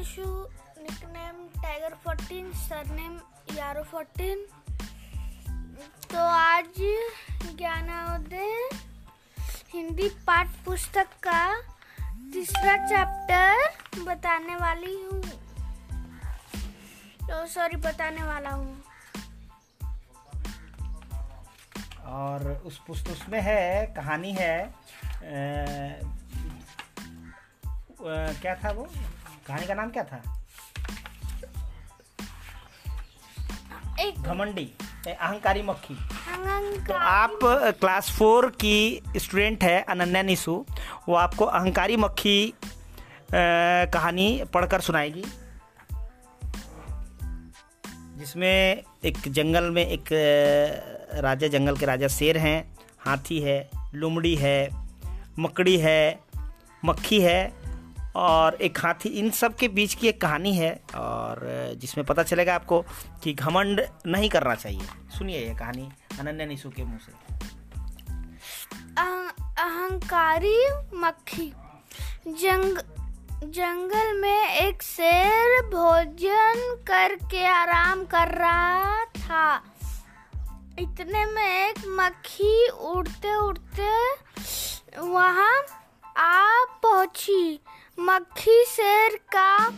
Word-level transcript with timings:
Nishu 0.00 0.48
nickname 0.82 1.62
tiger 1.62 1.94
fourteen 1.94 2.52
surname 2.52 3.20
यारो 3.56 3.82
fourteen 3.82 4.46
तो 6.10 6.18
आज 6.18 6.64
ज्ञानोदय 7.56 8.68
हिंदी 9.74 10.08
पाठ 10.08 10.48
पुस्तक 10.64 11.06
का 11.22 11.60
तीसरा 12.32 12.76
चैप्टर 12.76 13.68
बताने 14.02 14.56
वाली 14.56 15.02
हूँ। 15.02 15.22
तो 17.28 17.46
सॉरी 17.46 17.76
बताने 17.76 18.22
वाला 18.22 18.50
हूँ। 18.50 18.82
और 22.04 22.62
उस 22.64 22.80
पुस्तक 22.86 23.10
उसमें 23.10 23.40
है 23.42 23.86
कहानी 23.86 24.32
है 24.32 24.62
अ, 24.62 24.74
अ, 27.68 28.32
क्या 28.40 28.54
था 28.54 28.70
वो? 28.70 28.88
कहानी 29.46 29.66
का 29.66 29.74
नाम 29.74 29.90
क्या 29.90 30.04
था? 30.04 30.22
एक 34.00 34.20
घमंडी 34.22 34.64
अहंकारी 35.08 35.62
मक्खी। 35.62 35.94
तो 36.86 36.94
आप 36.94 37.38
क्लास 37.80 38.10
फोर 38.10 38.48
की 38.50 39.02
स्टूडेंट 39.16 39.64
है 39.64 39.80
अनन्या 39.82 40.22
निशु। 40.22 40.64
वो 41.08 41.14
आपको 41.14 41.44
अहंकारी 41.44 41.96
मक्खी 41.96 42.54
कहानी 43.32 44.44
पढ़कर 44.54 44.80
सुनाएगी। 44.80 45.24
जिसमें 48.20 48.82
एक 49.04 49.18
जंगल 49.28 49.70
में 49.70 49.86
एक 49.86 50.08
राजा 51.20 51.46
जंगल 51.46 51.76
के 51.76 51.86
राजा 51.86 52.08
शेर 52.08 52.38
हैं। 52.38 52.78
हाथी 53.00 53.40
है 53.40 53.70
लुमड़ी 53.94 54.34
है 54.36 54.68
मकड़ी 55.38 55.76
है 55.78 56.20
मक्खी 56.84 57.20
है। 57.20 57.59
और 58.16 58.54
एक 58.54 58.78
हाथी, 58.78 59.08
इन 59.08 59.30
सब 59.30 59.56
के 59.56 59.68
बीच 59.68 59.94
की 59.94 60.08
एक 60.08 60.20
कहानी 60.20 60.54
है 60.56 60.82
और 60.96 61.40
जिसमें 61.76 62.06
पता 62.06 62.22
चलेगा 62.22 62.54
आपको 62.54 62.84
कि 63.22 63.32
घमंड 63.32 63.86
नहीं 64.06 64.30
करना 64.30 64.54
चाहिए। 64.54 64.86
सुनिए 65.18 65.48
ये 65.48 65.54
कहानी 65.54 65.90
अनन्या 66.20 66.46
निशु 66.46 66.70
के 66.70 66.84
मुँह 66.84 66.98
से। 66.98 67.12
अहंकारी 69.58 70.66
मक्खी। 70.94 71.52
जंग, 72.28 72.78
जंगल 73.44 74.20
में 74.20 74.54
एक 74.54 74.82
शेर 74.82 75.62
भोजन 75.66 76.84
करके 76.86 77.46
आराम 77.46 78.04
कर 78.04 78.28
रहा 78.28 79.04
था। 79.04 79.62
इतने 80.78 81.24
में 81.24 81.68
एक 81.68 81.78
मक्खी 81.86 82.68
उड़ते 82.68 83.34
उड़ते 83.34 83.90
वहाँ 84.98 85.62
आ 86.16 86.64
पहुँची। 86.82 87.60
मक्खी 88.02 88.64
शेर 88.64 89.16
का 89.16 89.70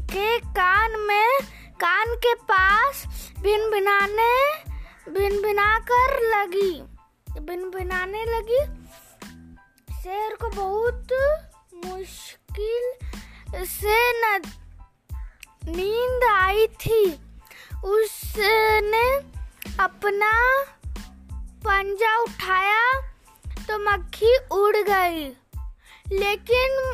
के 0.00 0.38
कान 0.38 1.00
में, 1.00 1.28
कान 1.74 2.06
के 2.08 2.34
पास 2.34 3.04
भिन 3.40 3.70
भिनाने 3.70 4.54
भिन 5.12 5.42
भिना 5.42 5.78
कर 5.78 6.36
लगी। 6.36 6.82
भिन 7.40 7.70
भिनाने 7.70 8.24
लगी। 8.24 8.60
शेर 10.02 10.34
को 10.34 10.48
बहुत 10.48 11.08
मुश्किल 11.86 12.92
से 13.64 14.38
नींद 15.76 16.24
आई 16.24 16.66
थी। 16.66 17.20
उसने 17.84 19.14
अपना 19.80 20.62
पंजा 21.66 22.16
उठाया 22.16 23.00
तो 23.46 23.78
मक्खी 23.78 24.36
उड़ 24.50 24.76
गई। 24.76 25.36
लेकिन 26.12 26.92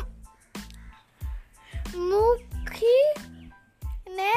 मुखी 1.97 3.13
ने 4.09 4.35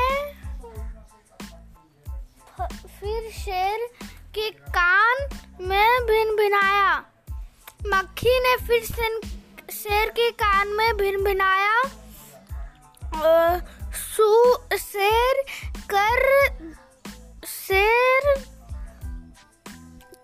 फिर 3.01 3.31
शेर 3.33 3.89
के 4.35 4.51
कान 4.51 5.17
में 5.61 6.07
भिन 6.07 6.37
भिनाया 6.37 6.97
मक्खी 7.87 8.39
ने 8.41 8.57
फिर 8.57 8.85
शेर 9.73 10.09
के 10.09 10.31
कान 10.31 10.69
में 10.69 10.97
भिन 10.97 11.25
भिनाया 11.25 11.83
शेर 14.77 15.43
कर, 15.93 16.49
शेर 17.47 18.35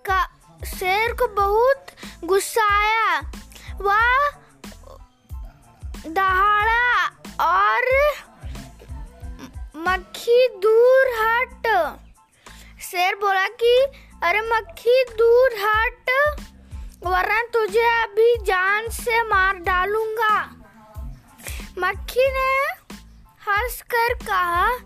का, 0.07 0.25
शेर 0.65 1.13
को 1.13 1.29
बहुत 1.29 1.87
गुस्सा 2.25 2.67
आया। 2.79 3.21
वह 3.81 4.29
दहाड़ा 6.09 6.86
और 7.57 8.13
मक्खी 9.77 10.49
दूर 10.49 11.07
हट। 11.19 11.67
शेर 12.83 13.15
बोला 13.15 13.49
कि, 13.49 13.87
अरे 14.23 14.41
मक्खी 14.41 15.05
दूर 15.05 15.55
हट, 15.59 16.11
वरना 17.05 17.43
तुझे 17.43 18.03
अभी 18.03 18.37
जान 18.37 18.89
से 18.89 19.23
मार 19.23 19.57
डालूँगा। 19.57 20.43
मक्खी 21.79 22.29
ने 22.31 22.61
हंस 23.49 23.83
कर 23.83 24.15
कहा, 24.15 24.79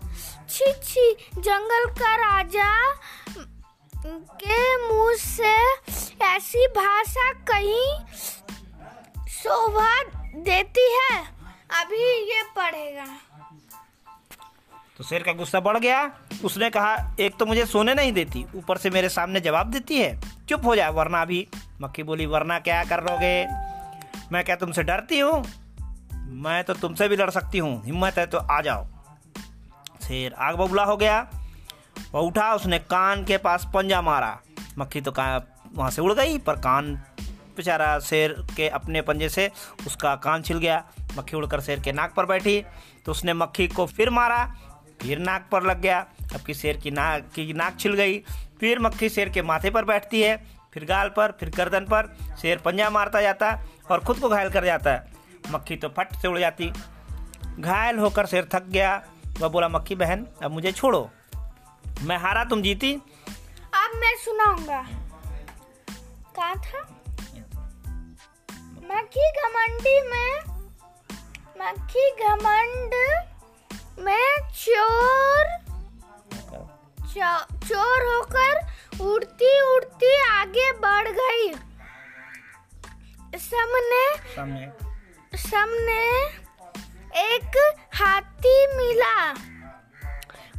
छी 0.49 0.73
छी, 0.83 1.29
जंगल 1.37 1.85
का 1.85 2.15
राजा, 2.15 2.93
के 4.43 4.87
मुँह 4.87 5.15
से 5.15 5.55
ऐसी 6.25 6.67
भाषा 6.67 7.31
कहीं 7.33 8.05
शोभा 9.27 10.03
देती 10.35 10.97
है? 11.01 11.40
अभी 11.73 12.03
ये 12.31 12.43
पढ़ेगा। 12.55 13.05
तो 14.97 15.03
शेर 15.03 15.23
का 15.23 15.33
गुस्सा 15.33 15.59
बढ़ 15.59 15.77
गया। 15.77 16.11
उसने 16.43 16.69
कहा, 16.69 17.15
एक 17.19 17.35
तो 17.37 17.45
मुझे 17.45 17.65
सोने 17.65 17.93
नहीं 17.93 18.13
देती, 18.13 18.45
ऊपर 18.55 18.77
से 18.77 18.89
मेरे 18.89 19.09
सामने 19.09 19.39
जवाब 19.39 19.71
देती 19.71 19.97
है। 19.97 20.19
चुप 20.49 20.65
हो 20.65 20.75
जा, 20.75 20.89
वरना 20.89 21.21
अभी। 21.21 21.47
मक्खी 21.81 22.03
बोली, 22.03 22.25
वरना 22.25 22.59
क्या 22.59 22.83
कर 22.83 23.03
लोगे 23.03 23.45
मैं 24.31 24.43
क्या 24.43 24.55
तुमसे 24.55 24.83
डरती 24.83 25.19
हूँ? 25.19 25.43
मैं 26.13 26.63
तो 26.63 26.73
तुमसे 26.73 27.07
भी 27.07 27.15
लड़ 27.15 27.29
सकती 27.29 27.57
हूँ। 27.57 27.85
हिम्मत 27.85 28.17
है 28.17 28.25
तो 28.25 28.37
आ 28.37 28.61
जाओ। 28.61 28.85
शेर 30.03 30.33
आग 30.33 30.55
बबूला 30.55 30.83
हो 30.83 30.97
गया। 30.97 31.19
वह 32.13 32.21
उठा, 32.21 32.53
उसने 32.53 32.79
कान 32.79 33.23
के 33.25 33.37
पास 33.37 33.67
पंजा 33.73 34.01
मारा। 34.01 34.39
मक्खी 34.77 35.01
तो 35.01 35.11
कहा 35.11 35.41
वहाँ 35.73 35.89
से 35.91 36.01
उड़ 36.01 36.13
गई, 36.13 36.37
पर 36.37 36.55
कान 36.55 36.95
बेचारा 37.57 37.99
शेर 37.99 38.35
के 38.55 38.67
अपने 38.69 39.01
पंजे 39.01 39.29
से 39.29 39.51
उसका 39.87 40.15
कान 40.15 40.41
छिल 40.41 40.57
गया। 40.57 40.83
मक्खी 41.17 41.37
उड़कर 41.37 41.61
शेर 41.61 41.79
के 41.79 41.91
नाक 41.91 42.13
पर 42.13 42.25
बैठी। 42.25 42.63
तो 43.05 43.11
उसने 43.11 43.33
मक्खी 43.33 43.67
को 43.67 43.85
फिर 43.85 44.09
मारा 44.09 44.45
फिर 45.01 45.19
नाक 45.19 45.47
पर 45.51 45.63
लग 45.63 45.81
गया। 45.81 45.99
अब 46.33 46.41
की 46.41 46.53
शेर 46.53 46.77
की 46.77 46.91
नाक 46.91 47.29
की 47.35 47.53
नाक 47.53 47.79
छिल 47.79 47.93
गई। 47.93 48.19
फिर 48.59 48.79
मक्खी 48.79 49.09
शेर 49.09 49.29
के 49.29 49.41
माथे 49.41 49.69
पर 49.69 49.85
बैठती 49.85 50.21
है 50.21 50.37
फिर 50.73 50.85
गाल 50.85 51.09
पर 51.09 51.31
फिर 51.31 51.49
गर्दन 51.49 51.85
पर। 51.85 52.35
शेर 52.41 52.57
पंजा 52.57 52.89
मारता 52.89 53.21
जाता 53.21 53.63
और 53.91 53.99
खुद 53.99 54.19
को 54.19 54.29
घायल 54.29 54.49
कर 54.49 54.65
जाता। 54.65 54.91
है 54.91 55.11
मक्खी 55.49 55.75
तो 55.75 55.89
फट 55.89 56.15
से 56.15 56.27
उड़ 56.27 56.39
जाती। 56.39 56.71
घायल 57.59 57.97
होकर 57.97 58.25
शेर 58.25 58.47
थक 58.53 58.63
गया। 58.63 59.03
वह 59.39 59.47
बोला 59.47 59.67
मक्खी 59.67 59.95
बहन 59.95 60.27
अब 60.43 60.51
मुझे 60.51 60.71
छोड़ो। 60.71 61.09
मैं 62.01 62.17
हारा 62.17 62.43
तुम 62.43 62.61
जीती। 62.61 62.93
अब 63.73 63.91
मैं 63.95 64.15
सुनाऊँगा। 64.17 64.81
कहा 66.35 66.55
था? 66.55 66.79
मक्खी 68.91 69.31
घमंडी 69.31 69.99
में 70.09 70.50
मक्खी 71.61 72.11
घमंड 72.11 72.93
में 73.99 74.51
चोर 74.51 75.45
चोर 77.67 78.05
होकर 78.05 78.53
उड़ती 79.03 79.61
उड़ती 79.61 80.21
आगे 80.21 80.71
बढ़ 80.71 81.07
गई। 81.07 81.53
सामने 83.39 84.05
सामने। 84.35 84.67
सामने 85.37 86.25
एक 87.29 87.73
हाथी 87.93 88.57
मिला। 88.77 89.33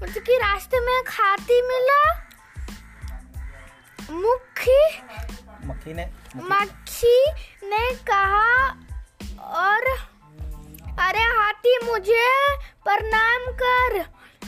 मतलब 0.02 0.22
कि 0.22 0.36
रास्ते 0.36 0.80
में 0.80 0.92
एक 0.92 1.10
हाथी 1.10 1.62
मिला। 1.62 2.02
मुखी 4.10 4.82
मक्खी 5.66 5.94
ने 5.94 6.10
मक्खी 6.36 7.30
ने 7.64 7.94
कहा 7.94 8.51
मुझे 11.82 12.56
प्रणाम 12.56 13.52
कर। 13.52 13.92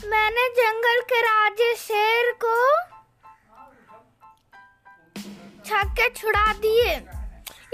मैंने 0.07 0.49
जंगल 0.49 1.01
के 1.01 1.21
राजे 1.21 1.75
शेर 1.75 2.37
को 2.45 2.77
छक्के 5.67 6.11
छुड़ा 6.11 6.53
दिए। 6.53 6.97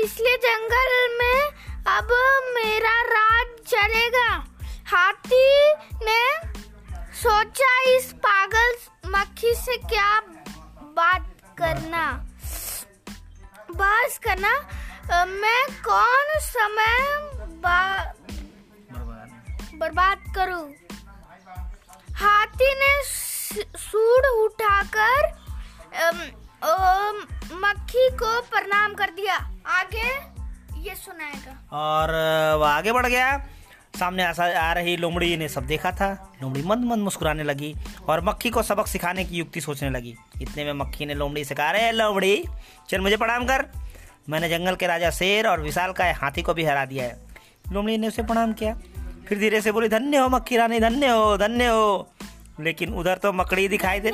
इसलिए 0.04 0.36
जंगल 0.36 1.18
में 1.18 1.40
अब 1.86 2.08
मेरा 2.54 3.02
राज 3.02 3.46
चलेगा। 3.46 4.44
हाथी 4.86 5.72
ने 6.04 6.52
सोचा, 7.14 7.80
इस 7.80 8.12
पागल 8.12 8.74
मक्खी 9.06 9.54
से 9.54 9.76
क्या 9.76 10.20
बात 10.82 11.32
करना? 11.58 12.12
बस 13.70 14.18
करना? 14.18 14.68
मैं 15.24 15.66
कौन 15.82 16.26
समय 16.38 17.20
बा- 17.46 18.09
बर्बाद 19.80 20.18
करूँ। 20.36 20.64
हाथी 22.14 22.72
ने 22.74 22.90
सूंड 23.78 24.26
उठाकर 24.36 25.28
मक्खी 27.54 28.08
को 28.12 28.40
प्रणाम 28.42 28.94
कर 28.94 29.10
दिया। 29.10 29.34
आगे 29.66 30.08
ये 30.80 30.94
सुनाएगा। 30.94 31.54
और 31.72 32.10
वह 32.58 32.68
आगे 32.68 32.92
बढ़ 32.92 33.06
गया। 33.06 33.38
सामने 33.98 34.24
आ 34.24 34.72
रही 34.72 34.96
लोमड़ी 34.96 35.36
ने 35.36 35.48
सब 35.48 35.66
देखा 35.66 35.92
था। 35.92 36.10
लोमड़ी 36.42 36.62
मंद 36.62 36.84
मंद 36.84 37.02
मुस्कुराने 37.02 37.42
लगी 37.42 37.74
और 38.08 38.24
मक्खी 38.24 38.50
को 38.50 38.62
सबक 38.62 38.86
सिखाने 38.86 39.24
की 39.24 39.36
युक्ति 39.36 39.60
सोचने 39.60 39.90
लगी। 39.90 40.14
इतने 40.42 40.64
में 40.64 40.72
मक्खी 40.74 41.06
ने 41.06 41.14
लोमड़ी 41.14 41.44
से 41.44 41.54
कहा, 41.54 41.68
अरे 41.68 41.90
लोमड़ी, 41.92 42.44
चल 42.88 43.00
मुझे 43.00 43.16
प्रणाम 43.16 43.46
कर। 43.46 43.66
मैंने 44.28 44.48
जंगल 44.48 44.76
के 44.76 44.86
राजा 44.86 45.10
शेर 45.10 45.48
और 45.48 45.60
विशाल 45.60 45.92
का 45.92 46.12
हाथी 46.12 46.42
को 46.42 46.54
भी 46.54 46.64
हरा 46.64 46.84
दिया 46.84 47.04
है। 47.04 47.18
लोमड़ी 47.72 47.98
ने 47.98 48.08
उसे 48.08 48.22
प्रणाम 48.22 48.52
किया। 48.52 48.78
फिर 49.28 49.38
धीरे 49.38 49.60
से 49.60 49.72
बोली 49.72 49.88
धन्य 49.88 50.18
हो 50.18 50.28
मक्खी 50.28 50.56
रानी 50.56 50.80
धन्य 50.80 51.08
हो 51.08 51.36
धन्य 51.36 51.66
हो। 51.66 52.08
लेकिन 52.60 52.94
उधर 52.94 53.16
तो 53.16 53.32
मकड़ी 53.32 53.68
दिखाई 53.68 54.00
दे 54.00 54.10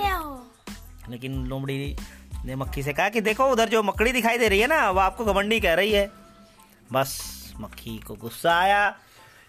लेकिन 1.10 1.46
लोमड़ी 1.46 1.96
ने 2.44 2.54
मक्खी 2.56 2.82
से 2.82 2.92
कहा 2.92 3.08
कि 3.08 3.20
देखो 3.20 3.44
उधर 3.44 3.68
जो 3.68 3.82
मकड़ी 3.82 4.12
दिखाई 4.12 4.38
दे 4.38 4.48
रही 4.48 4.60
है 4.60 4.66
ना 4.66 4.90
वो 4.90 5.00
आपको 5.00 5.24
घमंडी 5.24 5.60
कह 5.60 5.74
रही 5.74 5.92
है। 5.92 6.10
बस 6.92 7.20
मक्खी 7.60 7.98
को 7.98 8.14
गुस्सा 8.14 8.58
आया। 8.58 8.86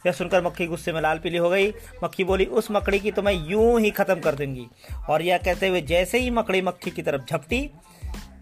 यह 0.06 0.12
सुनकर 0.12 0.44
मक्खी 0.46 0.66
गुस्से 0.68 0.94
में 0.94 1.02
लाल 1.02 1.20
पीली 1.20 1.38
हो 1.38 1.50
गई। 1.50 1.70
मक्खी 2.04 2.24
बोली 2.24 2.46
उस 2.46 2.68
मकड़ी 2.72 3.00
की 3.00 3.12
तो 3.12 3.22
मैं 3.22 3.34
यूँ 3.50 3.80
ही 3.80 3.92
खत्म 3.92 4.20
कर 4.20 4.36
दूँगी। 4.36 4.68
और 5.10 5.22
यह 5.22 5.38
कहते 5.38 5.68
हुए 5.68 5.82
जैसे 5.82 6.20
ही 6.20 6.30
मकड़ी 6.30 6.62
मक्खी 6.62 6.92
की 6.92 7.02
तरफ़ 7.02 7.22
झपटी 7.32 7.70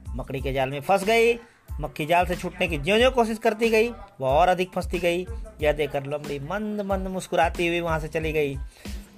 मकड़ी 0.10 0.42
के 0.42 0.54
जाल 0.54 0.70
में 0.70 0.82
फंस 0.82 1.04
गई। 1.04 1.34
मक्खी 1.81 2.06
जाल 2.06 2.25
से 2.25 2.36
छूटने 2.36 2.68
की 2.68 2.77
ज्यो 2.80 2.98
ज्यो 2.98 3.10
कोशिश 3.12 3.38
करती 3.38 3.69
गई 3.69 3.89
वह 3.89 4.27
और 4.30 4.48
अधिक 4.48 4.72
फंसती 4.74 5.00
गई। 5.00 5.25
यह 5.62 5.72
देखकर 5.72 6.06
लोमड़ी 6.06 6.39
मंद 6.42 6.81
मंद 6.81 7.07
मुस्कुराती 7.07 7.68
हुई 7.68 7.80
वहाँ 7.81 8.00
से 8.00 8.07
चली 8.10 8.31
गई। 8.31 8.56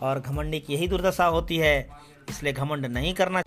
और 0.01 0.19
घमंडी 0.19 0.59
की 0.59 0.74
यही 0.74 0.88
दुर्दशा 0.88 1.25
होती 1.25 1.57
है, 1.57 1.89
इसलिए 2.30 2.54
घमंड 2.54 2.86
नहीं 2.88 3.13
करना 3.13 3.42